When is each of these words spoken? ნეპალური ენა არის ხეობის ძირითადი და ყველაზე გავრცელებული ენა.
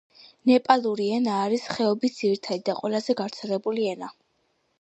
ნეპალური 0.51 1.05
ენა 1.17 1.35
არის 1.41 1.67
ხეობის 1.75 2.17
ძირითადი 2.21 2.65
და 2.71 2.77
ყველაზე 2.81 3.17
გავრცელებული 3.21 3.89
ენა. 3.95 4.13